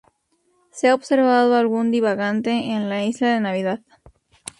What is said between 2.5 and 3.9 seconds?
en la isla de Navidad.